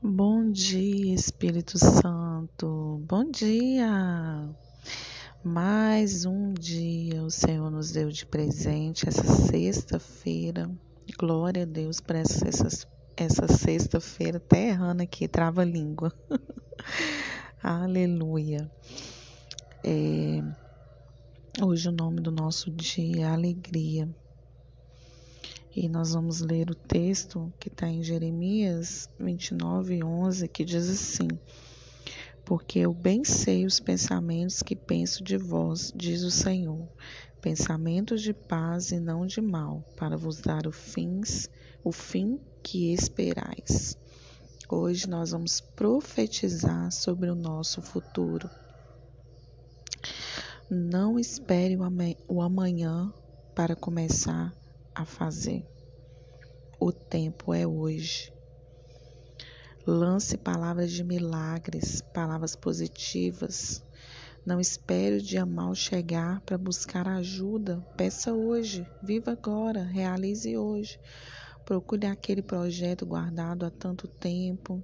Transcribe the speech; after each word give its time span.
Bom 0.00 0.52
dia, 0.52 1.12
Espírito 1.12 1.76
Santo. 1.76 3.02
Bom 3.04 3.28
dia. 3.28 4.48
Mais 5.42 6.24
um 6.24 6.54
dia 6.54 7.20
o 7.24 7.30
Senhor 7.32 7.68
nos 7.68 7.90
deu 7.90 8.08
de 8.08 8.24
presente 8.24 9.08
essa 9.08 9.24
sexta-feira. 9.24 10.70
Glória 11.18 11.64
a 11.64 11.66
Deus 11.66 12.00
por 12.00 12.14
essa, 12.14 12.46
essa, 12.46 12.86
essa 13.16 13.48
sexta-feira. 13.48 14.36
Até 14.36 14.68
errando 14.68 15.02
aqui, 15.02 15.26
trava 15.26 15.62
a 15.62 15.64
língua. 15.64 16.12
Aleluia. 17.60 18.70
É, 19.82 20.40
hoje 21.60 21.88
o 21.88 21.92
nome 21.92 22.20
do 22.20 22.30
nosso 22.30 22.70
dia 22.70 23.22
é 23.22 23.24
Alegria. 23.24 24.08
E 25.80 25.88
nós 25.88 26.12
vamos 26.12 26.40
ler 26.40 26.72
o 26.72 26.74
texto 26.74 27.52
que 27.60 27.68
está 27.68 27.88
em 27.88 28.02
Jeremias 28.02 29.08
29, 29.16 30.02
11, 30.02 30.48
que 30.48 30.64
diz 30.64 30.90
assim: 30.90 31.28
Porque 32.44 32.80
eu 32.80 32.92
bem 32.92 33.22
sei 33.22 33.64
os 33.64 33.78
pensamentos 33.78 34.60
que 34.60 34.74
penso 34.74 35.22
de 35.22 35.36
vós, 35.36 35.92
diz 35.94 36.24
o 36.24 36.32
Senhor, 36.32 36.88
pensamentos 37.40 38.22
de 38.22 38.32
paz 38.32 38.90
e 38.90 38.98
não 38.98 39.24
de 39.24 39.40
mal, 39.40 39.84
para 39.96 40.16
vos 40.16 40.40
dar 40.40 40.66
o, 40.66 40.72
fins, 40.72 41.48
o 41.84 41.92
fim 41.92 42.40
que 42.60 42.92
esperais. 42.92 43.96
Hoje 44.68 45.08
nós 45.08 45.30
vamos 45.30 45.60
profetizar 45.60 46.90
sobre 46.90 47.30
o 47.30 47.36
nosso 47.36 47.80
futuro. 47.80 48.50
Não 50.68 51.20
espere 51.20 51.76
o 52.26 52.42
amanhã 52.42 53.14
para 53.54 53.76
começar 53.76 54.52
a 54.98 55.04
fazer. 55.04 55.64
O 56.80 56.92
tempo 56.92 57.52
é 57.52 57.66
hoje. 57.66 58.32
Lance 59.84 60.38
palavras 60.38 60.92
de 60.92 61.02
milagres, 61.02 62.00
palavras 62.14 62.54
positivas. 62.54 63.82
Não 64.46 64.60
espere 64.60 65.16
o 65.16 65.22
dia 65.22 65.44
mal 65.44 65.74
chegar 65.74 66.40
para 66.42 66.56
buscar 66.56 67.08
ajuda. 67.08 67.84
Peça 67.96 68.32
hoje, 68.32 68.86
viva 69.02 69.32
agora, 69.32 69.82
realize 69.82 70.56
hoje. 70.56 71.00
Procure 71.64 72.06
aquele 72.06 72.42
projeto 72.42 73.04
guardado 73.04 73.66
há 73.66 73.70
tanto 73.70 74.06
tempo 74.06 74.80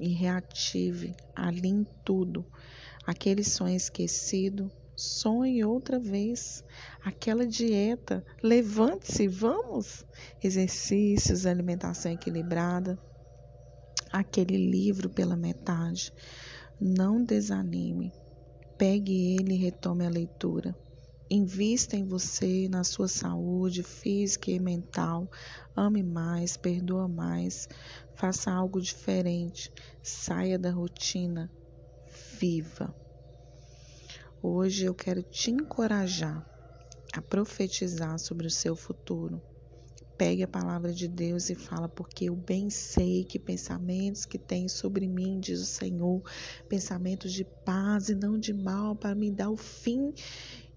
e 0.00 0.08
reative, 0.08 1.14
alinhe 1.36 1.86
tudo. 2.04 2.44
Aquele 3.06 3.44
sonho 3.44 3.76
esquecido, 3.76 4.72
Sonhe 4.96 5.64
outra 5.64 5.98
vez. 5.98 6.62
Aquela 7.04 7.46
dieta. 7.46 8.24
Levante-se, 8.42 9.26
vamos. 9.26 10.04
Exercícios, 10.42 11.46
alimentação 11.46 12.12
equilibrada. 12.12 12.98
Aquele 14.12 14.56
livro 14.56 15.08
pela 15.08 15.36
metade. 15.36 16.12
Não 16.80 17.24
desanime. 17.24 18.12
Pegue 18.76 19.36
ele 19.36 19.54
e 19.54 19.58
retome 19.58 20.04
a 20.04 20.10
leitura. 20.10 20.76
Invista 21.30 21.96
em 21.96 22.04
você, 22.04 22.68
na 22.68 22.84
sua 22.84 23.08
saúde 23.08 23.82
física 23.82 24.50
e 24.50 24.60
mental. 24.60 25.26
Ame 25.74 26.02
mais, 26.02 26.58
perdoa 26.58 27.08
mais. 27.08 27.66
Faça 28.14 28.52
algo 28.52 28.80
diferente. 28.80 29.72
Saia 30.02 30.58
da 30.58 30.70
rotina. 30.70 31.50
Viva. 32.38 33.01
Hoje 34.44 34.86
eu 34.86 34.92
quero 34.92 35.22
te 35.22 35.52
encorajar 35.52 36.44
a 37.12 37.22
profetizar 37.22 38.18
sobre 38.18 38.48
o 38.48 38.50
seu 38.50 38.74
futuro. 38.74 39.40
Pegue 40.18 40.42
a 40.42 40.48
palavra 40.48 40.92
de 40.92 41.06
Deus 41.06 41.48
e 41.48 41.54
fala, 41.54 41.88
porque 41.88 42.24
eu 42.24 42.34
bem 42.34 42.68
sei 42.68 43.24
que 43.24 43.38
pensamentos 43.38 44.24
que 44.24 44.40
tem 44.40 44.68
sobre 44.68 45.06
mim, 45.06 45.38
diz 45.38 45.60
o 45.60 45.64
Senhor, 45.64 46.20
pensamentos 46.68 47.32
de 47.32 47.44
paz 47.44 48.08
e 48.08 48.16
não 48.16 48.36
de 48.36 48.52
mal, 48.52 48.96
para 48.96 49.14
me 49.14 49.30
dar 49.30 49.48
o 49.48 49.56
fim 49.56 50.12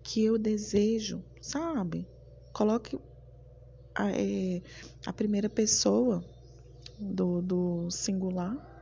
que 0.04 0.24
eu 0.24 0.38
desejo, 0.38 1.24
sabe? 1.42 2.08
Coloque 2.54 3.00
a, 3.96 4.12
é, 4.12 4.62
a 5.08 5.12
primeira 5.12 5.50
pessoa 5.50 6.24
do, 7.00 7.42
do 7.42 7.90
singular 7.90 8.75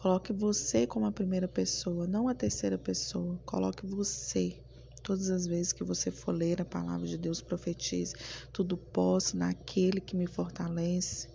Coloque 0.00 0.32
você 0.32 0.86
como 0.86 1.06
a 1.06 1.12
primeira 1.12 1.48
pessoa, 1.48 2.06
não 2.06 2.28
a 2.28 2.34
terceira 2.34 2.78
pessoa. 2.78 3.36
Coloque 3.44 3.84
você. 3.84 4.56
Todas 5.02 5.28
as 5.28 5.44
vezes 5.44 5.72
que 5.72 5.82
você 5.82 6.12
for 6.12 6.32
ler 6.32 6.62
a 6.62 6.64
palavra 6.64 7.04
de 7.04 7.18
Deus, 7.18 7.40
profetize. 7.40 8.14
Tudo 8.52 8.76
posso 8.76 9.36
naquele 9.36 10.00
que 10.00 10.16
me 10.16 10.28
fortalece. 10.28 11.28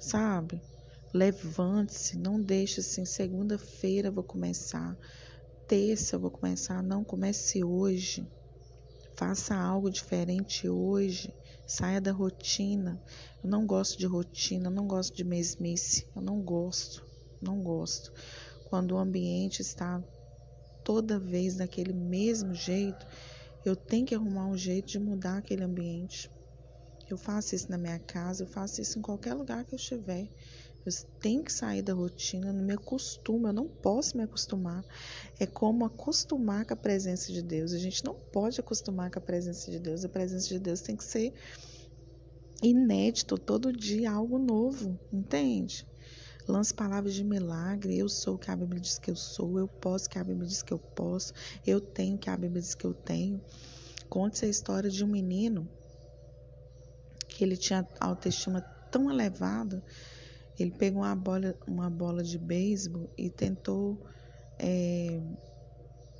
Sabe? 0.00 0.60
Levante-se. 1.14 2.18
Não 2.18 2.40
deixe 2.40 2.80
assim. 2.80 3.04
Segunda-feira 3.04 4.10
vou 4.10 4.24
começar. 4.24 4.98
Terça 5.68 6.16
eu 6.16 6.20
vou 6.20 6.30
começar. 6.30 6.82
Não, 6.82 7.04
comece 7.04 7.62
hoje. 7.62 8.26
Faça 9.20 9.54
algo 9.54 9.90
diferente 9.90 10.66
hoje. 10.66 11.30
Saia 11.66 12.00
da 12.00 12.10
rotina. 12.10 12.98
Eu 13.44 13.50
não 13.50 13.66
gosto 13.66 13.98
de 13.98 14.06
rotina, 14.06 14.68
eu 14.68 14.70
não 14.70 14.86
gosto 14.86 15.14
de 15.14 15.24
mesmice. 15.24 16.06
Eu 16.16 16.22
não 16.22 16.40
gosto, 16.40 17.06
não 17.38 17.62
gosto. 17.62 18.10
Quando 18.64 18.92
o 18.92 18.98
ambiente 18.98 19.60
está 19.60 20.02
toda 20.82 21.20
vez 21.20 21.56
daquele 21.56 21.92
mesmo 21.92 22.54
jeito, 22.54 23.06
eu 23.62 23.76
tenho 23.76 24.06
que 24.06 24.14
arrumar 24.14 24.46
um 24.46 24.56
jeito 24.56 24.88
de 24.88 24.98
mudar 24.98 25.36
aquele 25.36 25.64
ambiente. 25.64 26.30
Eu 27.06 27.18
faço 27.18 27.54
isso 27.54 27.70
na 27.70 27.76
minha 27.76 27.98
casa, 27.98 28.44
eu 28.44 28.48
faço 28.48 28.80
isso 28.80 28.98
em 28.98 29.02
qualquer 29.02 29.34
lugar 29.34 29.66
que 29.66 29.74
eu 29.74 29.78
estiver. 29.78 30.30
Eu 30.84 30.92
tenho 31.20 31.44
que 31.44 31.52
sair 31.52 31.82
da 31.82 31.92
rotina, 31.92 32.52
não 32.52 32.64
me 32.64 32.72
acostumo, 32.72 33.46
eu 33.46 33.52
não 33.52 33.68
posso 33.68 34.16
me 34.16 34.22
acostumar. 34.22 34.82
É 35.38 35.46
como 35.46 35.84
acostumar 35.84 36.64
com 36.64 36.72
a 36.72 36.76
presença 36.76 37.30
de 37.32 37.42
Deus. 37.42 37.72
A 37.72 37.78
gente 37.78 38.02
não 38.04 38.14
pode 38.14 38.58
acostumar 38.60 39.10
com 39.10 39.18
a 39.18 39.22
presença 39.22 39.70
de 39.70 39.78
Deus. 39.78 40.04
A 40.04 40.08
presença 40.08 40.48
de 40.48 40.58
Deus 40.58 40.80
tem 40.80 40.96
que 40.96 41.04
ser 41.04 41.34
inédito, 42.62 43.36
todo 43.36 43.72
dia 43.72 44.10
algo 44.10 44.38
novo, 44.38 44.98
entende? 45.12 45.86
Lance 46.48 46.72
palavras 46.72 47.14
de 47.14 47.24
milagre. 47.24 47.98
Eu 47.98 48.08
sou 48.08 48.34
o 48.36 48.38
que 48.38 48.50
a 48.50 48.56
Bíblia 48.56 48.80
diz 48.80 48.98
que 48.98 49.10
eu 49.10 49.16
sou. 49.16 49.58
Eu 49.58 49.68
posso 49.68 50.06
o 50.06 50.10
que 50.10 50.18
a 50.18 50.24
Bíblia 50.24 50.48
diz 50.48 50.62
que 50.62 50.72
eu 50.72 50.78
posso. 50.78 51.34
Eu 51.66 51.80
tenho 51.80 52.16
o 52.16 52.18
que 52.18 52.30
a 52.30 52.36
Bíblia 52.36 52.62
diz 52.62 52.74
que 52.74 52.86
eu 52.86 52.94
tenho. 52.94 53.40
Conte 54.08 54.44
a 54.46 54.48
história 54.48 54.88
de 54.88 55.04
um 55.04 55.08
menino 55.08 55.68
que 57.28 57.44
ele 57.44 57.56
tinha 57.56 57.86
autoestima 58.00 58.62
tão 58.90 59.10
elevada 59.10 59.82
ele 60.62 60.72
pegou 60.72 61.02
uma 61.02 61.16
bola, 61.16 61.56
uma 61.66 61.90
bola 61.90 62.22
de 62.22 62.38
beisebol 62.38 63.10
e 63.16 63.30
tentou 63.30 63.98
é, 64.58 65.20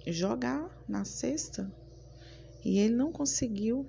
jogar 0.07 0.69
na 0.89 1.05
cesta 1.05 1.71
e 2.65 2.79
ele 2.79 2.95
não 2.95 3.13
conseguiu. 3.13 3.89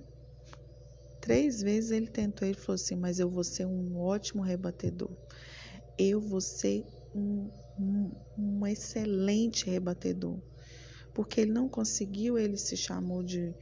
Três 1.20 1.62
vezes 1.62 1.92
ele 1.92 2.08
tentou, 2.08 2.48
ele 2.48 2.58
falou 2.58 2.76
assim: 2.76 2.96
Mas 2.96 3.20
eu 3.20 3.30
vou 3.30 3.44
ser 3.44 3.66
um 3.66 3.98
ótimo 3.98 4.42
rebatedor. 4.42 5.12
Eu 5.98 6.20
vou 6.20 6.42
ser 6.42 6.86
um, 7.14 7.52
um, 7.80 8.12
um 8.38 8.68
excelente 8.68 9.70
rebatedor. 9.70 10.40
Porque 11.14 11.42
ele 11.42 11.52
não 11.52 11.68
conseguiu, 11.68 12.38
ele 12.38 12.58
se 12.58 12.78
chamou 12.78 13.22
de, 13.22 13.54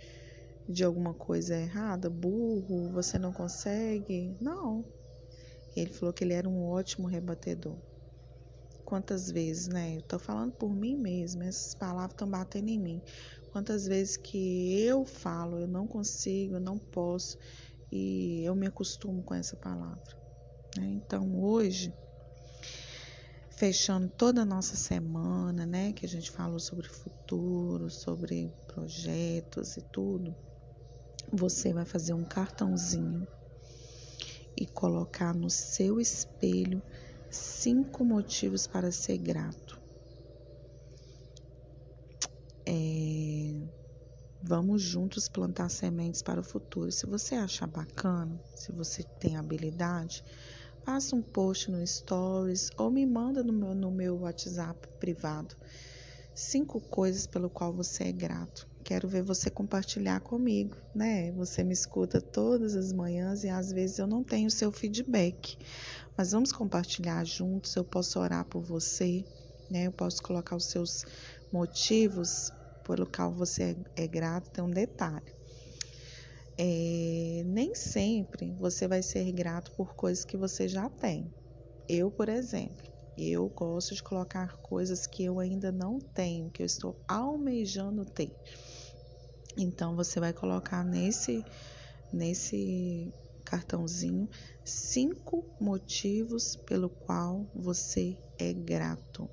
de 0.67 0.83
alguma 0.83 1.13
coisa 1.13 1.55
errada, 1.59 2.09
burro, 2.09 2.91
você 2.91 3.17
não 3.17 3.33
consegue. 3.33 4.37
Não, 4.39 4.85
ele 5.81 5.93
falou 5.93 6.13
que 6.13 6.23
ele 6.23 6.33
era 6.33 6.47
um 6.47 6.63
ótimo 6.65 7.07
rebatedor. 7.07 7.77
Quantas 8.85 9.29
vezes, 9.29 9.67
né? 9.67 9.97
Eu 9.97 10.01
tô 10.01 10.17
falando 10.17 10.51
por 10.53 10.73
mim 10.73 10.95
mesma, 10.95 11.45
essas 11.45 11.75
palavras 11.75 12.11
estão 12.11 12.29
batendo 12.29 12.69
em 12.69 12.79
mim. 12.79 13.01
Quantas 13.51 13.85
vezes 13.85 14.17
que 14.17 14.79
eu 14.81 15.05
falo, 15.05 15.59
eu 15.59 15.67
não 15.67 15.87
consigo, 15.87 16.55
eu 16.55 16.59
não 16.59 16.77
posso, 16.77 17.37
e 17.91 18.43
eu 18.43 18.55
me 18.55 18.67
acostumo 18.67 19.23
com 19.23 19.33
essa 19.33 19.55
palavra. 19.55 20.15
Né? 20.77 20.87
Então, 20.87 21.39
hoje, 21.39 21.93
fechando 23.51 24.07
toda 24.09 24.41
a 24.41 24.45
nossa 24.45 24.75
semana, 24.75 25.65
né? 25.65 25.93
Que 25.93 26.05
a 26.05 26.09
gente 26.09 26.31
falou 26.31 26.59
sobre 26.59 26.87
futuro, 26.87 27.89
sobre 27.89 28.53
projetos 28.67 29.77
e 29.77 29.81
tudo, 29.81 30.35
você 31.31 31.73
vai 31.73 31.85
fazer 31.85 32.13
um 32.13 32.23
cartãozinho 32.23 33.27
e 34.59 34.67
colocar 34.67 35.33
no 35.33 35.49
seu 35.49 36.01
espelho 36.01 36.83
cinco 37.29 38.03
motivos 38.03 38.67
para 38.67 38.91
ser 38.91 39.17
grato. 39.17 39.79
É, 42.65 43.53
vamos 44.41 44.81
juntos 44.81 45.29
plantar 45.29 45.69
sementes 45.69 46.21
para 46.21 46.41
o 46.41 46.43
futuro. 46.43 46.91
Se 46.91 47.05
você 47.05 47.35
achar 47.35 47.67
bacana, 47.67 48.37
se 48.53 48.73
você 48.73 49.03
tem 49.17 49.37
habilidade, 49.37 50.23
faça 50.83 51.15
um 51.15 51.21
post 51.21 51.71
no 51.71 51.85
Stories 51.87 52.69
ou 52.77 52.91
me 52.91 53.05
manda 53.05 53.41
no 53.41 53.53
meu, 53.53 53.73
no 53.73 53.91
meu 53.91 54.17
WhatsApp 54.17 54.87
privado. 54.99 55.55
Cinco 56.33 56.79
coisas 56.79 57.27
pelo 57.27 57.49
qual 57.49 57.73
você 57.73 58.05
é 58.05 58.11
grato. 58.11 58.67
quero 58.83 59.07
ver 59.07 59.21
você 59.21 59.49
compartilhar 59.49 60.21
comigo, 60.21 60.77
né? 60.95 61.31
Você 61.33 61.63
me 61.63 61.73
escuta 61.73 62.21
todas 62.21 62.75
as 62.75 62.93
manhãs 62.93 63.43
e 63.43 63.49
às 63.49 63.71
vezes 63.71 63.99
eu 63.99 64.07
não 64.07 64.23
tenho 64.23 64.49
seu 64.49 64.71
feedback, 64.71 65.57
mas 66.17 66.31
vamos 66.31 66.51
compartilhar 66.51 67.23
juntos. 67.25 67.75
Eu 67.75 67.83
posso 67.83 68.19
orar 68.19 68.45
por 68.45 68.61
você, 68.61 69.25
né? 69.69 69.87
Eu 69.87 69.91
posso 69.91 70.21
colocar 70.23 70.55
os 70.55 70.65
seus 70.65 71.03
motivos 71.51 72.51
pelo 72.83 73.05
qual 73.05 73.31
você 73.33 73.75
é, 73.95 74.03
é 74.03 74.07
grato. 74.07 74.49
Tem 74.49 74.63
um 74.63 74.69
detalhe. 74.71 75.31
É, 76.57 77.43
nem 77.45 77.73
sempre 77.75 78.53
você 78.57 78.87
vai 78.87 79.01
ser 79.01 79.31
grato 79.31 79.71
por 79.77 79.93
coisas 79.95 80.25
que 80.25 80.35
você 80.35 80.67
já 80.67 80.89
tem. 80.89 81.33
Eu, 81.87 82.11
por 82.11 82.27
exemplo, 82.27 82.85
eu 83.23 83.49
gosto 83.49 83.95
de 83.95 84.03
colocar 84.03 84.57
coisas 84.61 85.07
que 85.07 85.23
eu 85.23 85.39
ainda 85.39 85.71
não 85.71 85.99
tenho, 85.99 86.49
que 86.49 86.61
eu 86.61 86.65
estou 86.65 87.01
almejando 87.07 88.05
ter. 88.05 88.35
Então 89.57 89.95
você 89.95 90.19
vai 90.19 90.33
colocar 90.33 90.83
nesse 90.83 91.43
nesse 92.11 93.13
cartãozinho 93.45 94.27
cinco 94.63 95.45
motivos 95.59 96.55
pelo 96.55 96.89
qual 96.89 97.45
você 97.53 98.17
é 98.37 98.53
grato. 98.53 99.29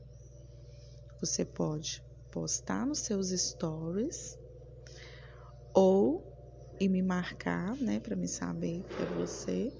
Você 1.21 1.45
pode 1.45 2.03
postar 2.31 2.87
nos 2.87 3.01
seus 3.01 3.31
stories 3.31 4.39
ou 5.73 6.27
e 6.79 6.89
me 6.89 7.03
marcar, 7.03 7.75
né, 7.77 8.01
para 8.01 8.17
me 8.17 8.29
saber 8.29 8.83
que 8.85 9.03
é 9.03 9.07
você, 9.07 9.73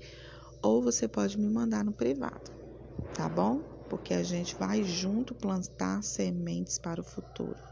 ou 0.63 0.83
você 0.83 1.07
pode 1.07 1.39
me 1.39 1.49
mandar 1.49 1.85
no 1.85 1.93
privado, 1.93 2.51
tá 3.13 3.29
bom? 3.29 3.76
Porque 3.89 4.15
a 4.15 4.23
gente 4.23 4.57
vai 4.57 4.83
junto 4.83 5.35
plantar 5.35 6.03
sementes 6.03 6.79
para 6.79 7.01
o 7.01 7.05
futuro, 7.05 7.63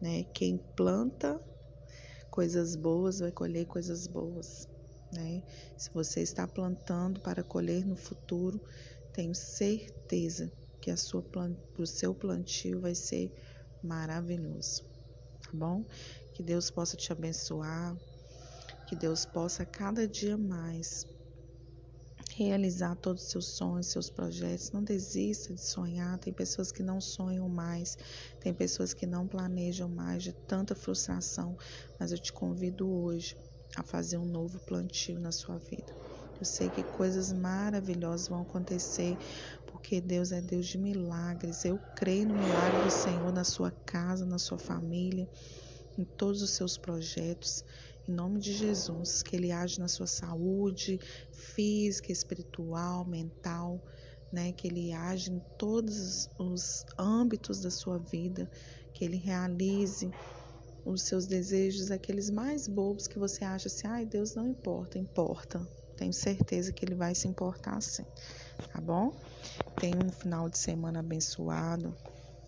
né? 0.00 0.24
Quem 0.32 0.56
planta 0.58 1.40
coisas 2.30 2.76
boas 2.76 3.18
vai 3.18 3.32
colher 3.32 3.66
coisas 3.66 4.06
boas, 4.06 4.68
né? 5.12 5.42
Se 5.76 5.90
você 5.92 6.20
está 6.22 6.46
plantando 6.46 7.20
para 7.20 7.42
colher 7.42 7.84
no 7.84 7.96
futuro, 7.96 8.60
tenho 9.12 9.34
certeza 9.34 10.50
que 10.80 10.90
a 10.90 10.96
sua 10.96 11.24
o 11.76 11.86
seu 11.86 12.14
plantio 12.14 12.80
vai 12.80 12.94
ser 12.94 13.32
maravilhoso, 13.82 14.82
tá 15.42 15.50
bom? 15.52 15.84
Que 16.32 16.42
Deus 16.42 16.70
possa 16.70 16.96
te 16.96 17.12
abençoar, 17.12 17.96
que 18.86 18.94
Deus 18.96 19.26
possa 19.26 19.66
cada 19.66 20.06
dia 20.06 20.38
mais 20.38 21.06
realizar 22.44 22.96
todos 22.96 23.24
os 23.24 23.30
seus 23.30 23.46
sonhos, 23.46 23.88
seus 23.88 24.10
projetos. 24.10 24.72
Não 24.72 24.82
desista 24.82 25.54
de 25.54 25.60
sonhar. 25.60 26.18
Tem 26.18 26.32
pessoas 26.32 26.72
que 26.72 26.82
não 26.82 27.00
sonham 27.00 27.48
mais, 27.48 27.96
tem 28.40 28.54
pessoas 28.54 28.94
que 28.94 29.06
não 29.06 29.26
planejam 29.28 29.88
mais 29.88 30.22
de 30.22 30.32
tanta 30.32 30.74
frustração, 30.74 31.56
mas 31.98 32.12
eu 32.12 32.18
te 32.18 32.32
convido 32.32 32.88
hoje 32.88 33.36
a 33.76 33.82
fazer 33.82 34.18
um 34.18 34.24
novo 34.24 34.58
plantio 34.60 35.18
na 35.18 35.32
sua 35.32 35.58
vida. 35.58 35.92
Eu 36.40 36.46
sei 36.46 36.70
que 36.70 36.82
coisas 36.82 37.30
maravilhosas 37.32 38.28
vão 38.28 38.40
acontecer, 38.40 39.18
porque 39.66 40.00
Deus 40.00 40.32
é 40.32 40.40
Deus 40.40 40.66
de 40.66 40.78
milagres. 40.78 41.64
Eu 41.64 41.78
creio 41.94 42.26
no 42.26 42.34
milagre 42.34 42.80
do 42.80 42.90
Senhor 42.90 43.30
na 43.30 43.44
sua 43.44 43.70
casa, 43.84 44.24
na 44.24 44.38
sua 44.38 44.58
família, 44.58 45.28
em 45.98 46.04
todos 46.04 46.40
os 46.42 46.52
seus 46.52 46.78
projetos. 46.78 47.62
Em 48.08 48.12
nome 48.12 48.40
de 48.40 48.52
Jesus, 48.52 49.22
que 49.22 49.36
Ele 49.36 49.52
age 49.52 49.78
na 49.78 49.88
sua 49.88 50.06
saúde 50.06 50.98
física, 51.32 52.12
espiritual, 52.12 53.04
mental, 53.04 53.80
né? 54.32 54.52
Que 54.52 54.68
Ele 54.68 54.92
age 54.92 55.32
em 55.32 55.40
todos 55.56 56.28
os 56.38 56.84
âmbitos 56.98 57.60
da 57.60 57.70
sua 57.70 57.98
vida, 57.98 58.50
que 58.92 59.04
Ele 59.04 59.16
realize 59.16 60.10
os 60.84 61.02
seus 61.02 61.26
desejos, 61.26 61.90
aqueles 61.90 62.30
mais 62.30 62.66
bobos 62.66 63.06
que 63.06 63.18
você 63.18 63.44
acha 63.44 63.68
assim, 63.68 63.86
ai, 63.86 64.06
Deus 64.06 64.34
não 64.34 64.48
importa, 64.48 64.98
importa 64.98 65.60
tenho 66.00 66.14
certeza 66.14 66.72
que 66.72 66.82
ele 66.82 66.94
vai 66.94 67.14
se 67.14 67.28
importar 67.28 67.78
sim, 67.82 68.06
tá 68.72 68.80
bom? 68.80 69.14
Tenha 69.78 69.98
um 69.98 70.10
final 70.10 70.48
de 70.48 70.56
semana 70.56 71.00
abençoado. 71.00 71.94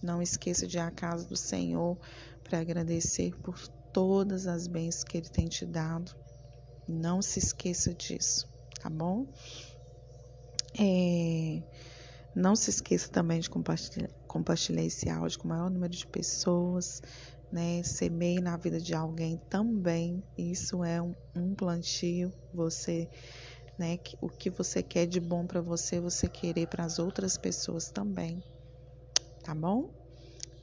Não 0.02 0.22
esqueça 0.22 0.66
de 0.66 0.78
ir 0.78 0.80
à 0.80 0.90
casa 0.90 1.26
do 1.26 1.36
Senhor 1.36 1.98
para 2.42 2.60
agradecer 2.60 3.36
por 3.42 3.58
todas 3.92 4.46
as 4.46 4.66
bênçãos 4.66 5.04
que 5.04 5.16
Ele 5.16 5.28
tem 5.28 5.46
te 5.46 5.64
dado. 5.66 6.12
Não 6.88 7.22
se 7.22 7.38
esqueça 7.38 7.94
disso, 7.94 8.48
tá 8.80 8.90
bom? 8.90 9.26
É, 10.78 11.62
não 12.34 12.56
se 12.56 12.70
esqueça 12.70 13.08
também 13.08 13.40
de 13.40 13.48
compartilhar, 13.48 14.10
compartilhar 14.26 14.82
esse 14.82 15.08
áudio 15.08 15.38
com 15.38 15.46
o 15.46 15.50
maior 15.50 15.70
número 15.70 15.92
de 15.92 16.06
pessoas, 16.06 17.00
né? 17.52 17.82
Semeie 17.82 18.40
na 18.40 18.56
vida 18.56 18.80
de 18.80 18.94
alguém 18.94 19.36
também. 19.48 20.22
Isso 20.36 20.82
é 20.82 21.00
um, 21.00 21.14
um 21.36 21.54
plantio. 21.54 22.32
Você 22.52 23.08
né? 23.78 23.98
O 24.20 24.28
que 24.28 24.50
você 24.50 24.82
quer 24.82 25.06
de 25.06 25.20
bom 25.20 25.46
para 25.46 25.60
você, 25.60 26.00
você 26.00 26.28
querer 26.28 26.68
para 26.68 26.84
as 26.84 26.98
outras 26.98 27.36
pessoas 27.36 27.90
também. 27.90 28.42
Tá 29.42 29.54
bom? 29.54 30.01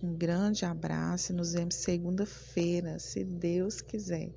Um 0.02 0.16
grande 0.16 0.66
abraço 0.66 1.32
e 1.32 1.36
nos 1.36 1.54
vemos 1.54 1.76
segunda-feira, 1.76 3.00
se 3.00 3.24
Deus 3.24 3.82
quiser. 3.82 4.34